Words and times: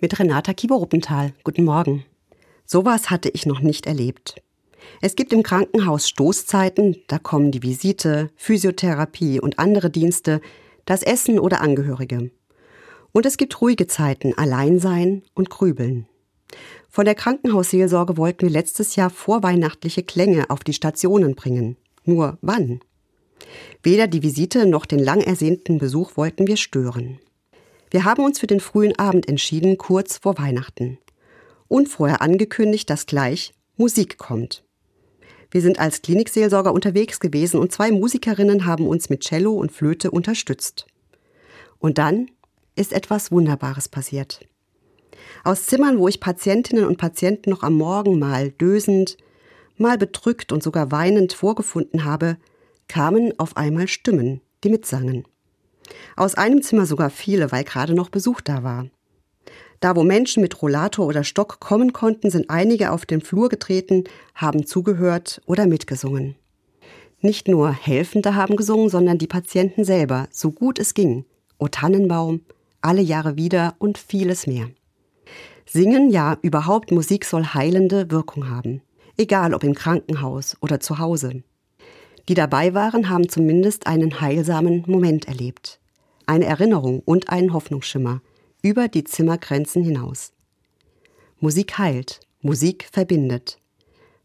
mit 0.00 0.18
Renata 0.18 0.52
Kieber-Ruppenthal. 0.52 1.32
Guten 1.44 1.64
Morgen. 1.64 2.04
Sowas 2.64 3.10
hatte 3.10 3.28
ich 3.28 3.46
noch 3.46 3.60
nicht 3.60 3.86
erlebt. 3.86 4.42
Es 5.02 5.14
gibt 5.14 5.32
im 5.32 5.42
Krankenhaus 5.42 6.08
Stoßzeiten, 6.08 6.96
da 7.06 7.18
kommen 7.18 7.50
die 7.50 7.62
Visite, 7.62 8.30
Physiotherapie 8.36 9.40
und 9.40 9.58
andere 9.58 9.90
Dienste, 9.90 10.40
das 10.86 11.02
Essen 11.02 11.38
oder 11.38 11.60
Angehörige. 11.60 12.30
Und 13.12 13.26
es 13.26 13.36
gibt 13.36 13.60
ruhige 13.60 13.86
Zeiten, 13.86 14.32
Alleinsein 14.36 15.22
und 15.34 15.50
Grübeln. 15.50 16.06
Von 16.88 17.04
der 17.04 17.14
Krankenhausseelsorge 17.14 18.16
wollten 18.16 18.42
wir 18.42 18.50
letztes 18.50 18.96
Jahr 18.96 19.10
vorweihnachtliche 19.10 20.02
Klänge 20.02 20.48
auf 20.48 20.64
die 20.64 20.72
Stationen 20.72 21.34
bringen. 21.34 21.76
Nur 22.04 22.38
wann? 22.40 22.80
Weder 23.82 24.06
die 24.06 24.22
Visite 24.22 24.66
noch 24.66 24.86
den 24.86 24.98
lang 24.98 25.20
ersehnten 25.20 25.78
Besuch 25.78 26.16
wollten 26.16 26.46
wir 26.46 26.56
stören. 26.56 27.18
Wir 27.90 28.04
haben 28.04 28.24
uns 28.24 28.38
für 28.38 28.46
den 28.46 28.60
frühen 28.60 28.96
Abend 28.98 29.28
entschieden, 29.28 29.76
kurz 29.76 30.18
vor 30.18 30.38
Weihnachten. 30.38 30.98
Und 31.66 31.88
vorher 31.88 32.22
angekündigt, 32.22 32.88
dass 32.88 33.06
gleich 33.06 33.52
Musik 33.76 34.16
kommt. 34.16 34.64
Wir 35.50 35.60
sind 35.60 35.80
als 35.80 36.00
Klinikseelsorger 36.02 36.72
unterwegs 36.72 37.18
gewesen 37.18 37.58
und 37.58 37.72
zwei 37.72 37.90
Musikerinnen 37.90 38.64
haben 38.64 38.86
uns 38.86 39.10
mit 39.10 39.24
Cello 39.24 39.52
und 39.54 39.72
Flöte 39.72 40.12
unterstützt. 40.12 40.86
Und 41.80 41.98
dann 41.98 42.30
ist 42.76 42.92
etwas 42.92 43.32
Wunderbares 43.32 43.88
passiert. 43.88 44.46
Aus 45.42 45.66
Zimmern, 45.66 45.98
wo 45.98 46.06
ich 46.06 46.20
Patientinnen 46.20 46.84
und 46.84 46.98
Patienten 46.98 47.50
noch 47.50 47.64
am 47.64 47.74
Morgen 47.74 48.18
mal 48.20 48.50
dösend, 48.52 49.16
mal 49.76 49.98
bedrückt 49.98 50.52
und 50.52 50.62
sogar 50.62 50.92
weinend 50.92 51.32
vorgefunden 51.32 52.04
habe, 52.04 52.36
kamen 52.86 53.32
auf 53.38 53.56
einmal 53.56 53.88
Stimmen, 53.88 54.40
die 54.62 54.70
mitsangen. 54.70 55.24
Aus 56.16 56.34
einem 56.34 56.62
Zimmer 56.62 56.86
sogar 56.86 57.10
viele, 57.10 57.52
weil 57.52 57.64
gerade 57.64 57.94
noch 57.94 58.08
Besuch 58.08 58.40
da 58.40 58.62
war. 58.62 58.86
Da, 59.80 59.96
wo 59.96 60.04
Menschen 60.04 60.42
mit 60.42 60.60
Rollator 60.60 61.06
oder 61.06 61.24
Stock 61.24 61.58
kommen 61.58 61.92
konnten, 61.92 62.30
sind 62.30 62.50
einige 62.50 62.92
auf 62.92 63.06
den 63.06 63.22
Flur 63.22 63.48
getreten, 63.48 64.04
haben 64.34 64.66
zugehört 64.66 65.40
oder 65.46 65.66
mitgesungen. 65.66 66.36
Nicht 67.22 67.48
nur 67.48 67.72
Helfende 67.72 68.34
haben 68.34 68.56
gesungen, 68.56 68.88
sondern 68.88 69.18
die 69.18 69.26
Patienten 69.26 69.84
selber, 69.84 70.28
so 70.30 70.52
gut 70.52 70.78
es 70.78 70.94
ging. 70.94 71.24
O 71.58 71.68
Tannenbaum, 71.68 72.42
alle 72.80 73.02
Jahre 73.02 73.36
wieder 73.36 73.74
und 73.78 73.98
vieles 73.98 74.46
mehr. 74.46 74.70
Singen, 75.66 76.10
ja, 76.10 76.38
überhaupt 76.42 76.90
Musik 76.90 77.24
soll 77.24 77.44
heilende 77.44 78.10
Wirkung 78.10 78.48
haben. 78.48 78.82
Egal 79.16 79.54
ob 79.54 79.64
im 79.64 79.74
Krankenhaus 79.74 80.56
oder 80.60 80.80
zu 80.80 80.98
Hause. 80.98 81.42
Die 82.28 82.34
dabei 82.34 82.74
waren, 82.74 83.08
haben 83.08 83.28
zumindest 83.28 83.86
einen 83.86 84.20
heilsamen 84.20 84.84
Moment 84.86 85.26
erlebt 85.26 85.80
eine 86.30 86.44
Erinnerung 86.44 87.00
und 87.00 87.28
einen 87.28 87.52
Hoffnungsschimmer 87.52 88.22
über 88.62 88.86
die 88.86 89.02
Zimmergrenzen 89.02 89.82
hinaus. 89.82 90.32
Musik 91.40 91.76
heilt, 91.76 92.20
Musik 92.40 92.88
verbindet. 92.92 93.58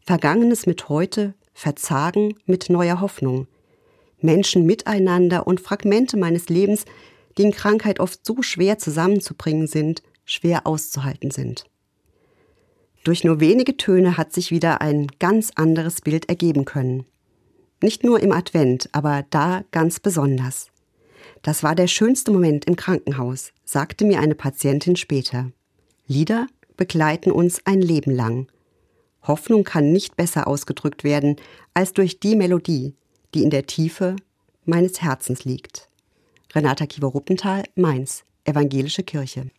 Vergangenes 0.00 0.66
mit 0.66 0.88
heute, 0.88 1.34
Verzagen 1.52 2.36
mit 2.46 2.70
neuer 2.70 3.00
Hoffnung. 3.00 3.48
Menschen 4.20 4.66
miteinander 4.66 5.48
und 5.48 5.60
Fragmente 5.60 6.16
meines 6.16 6.48
Lebens, 6.48 6.84
die 7.36 7.42
in 7.42 7.50
Krankheit 7.50 7.98
oft 7.98 8.24
so 8.24 8.40
schwer 8.40 8.78
zusammenzubringen 8.78 9.66
sind, 9.66 10.04
schwer 10.24 10.64
auszuhalten 10.64 11.32
sind. 11.32 11.64
Durch 13.02 13.24
nur 13.24 13.40
wenige 13.40 13.76
Töne 13.76 14.16
hat 14.16 14.32
sich 14.32 14.52
wieder 14.52 14.80
ein 14.80 15.08
ganz 15.18 15.50
anderes 15.56 16.02
Bild 16.02 16.28
ergeben 16.28 16.64
können. 16.64 17.04
Nicht 17.82 18.04
nur 18.04 18.20
im 18.20 18.32
Advent, 18.32 18.88
aber 18.92 19.24
da 19.30 19.64
ganz 19.70 20.00
besonders. 20.00 20.70
Das 21.42 21.62
war 21.62 21.74
der 21.74 21.86
schönste 21.86 22.30
Moment 22.30 22.64
im 22.64 22.76
Krankenhaus, 22.76 23.52
sagte 23.64 24.04
mir 24.04 24.20
eine 24.20 24.34
Patientin 24.34 24.96
später. 24.96 25.52
Lieder 26.06 26.46
begleiten 26.76 27.30
uns 27.30 27.60
ein 27.64 27.82
Leben 27.82 28.10
lang. 28.10 28.48
Hoffnung 29.22 29.64
kann 29.64 29.92
nicht 29.92 30.16
besser 30.16 30.46
ausgedrückt 30.46 31.04
werden 31.04 31.36
als 31.74 31.92
durch 31.92 32.20
die 32.20 32.36
Melodie, 32.36 32.94
die 33.34 33.42
in 33.42 33.50
der 33.50 33.66
Tiefe 33.66 34.16
meines 34.64 35.02
Herzens 35.02 35.44
liegt. 35.44 35.88
Renata 36.54 36.86
Kiewer-Ruppenthal, 36.86 37.64
Mainz, 37.74 38.24
Evangelische 38.44 39.02
Kirche. 39.02 39.50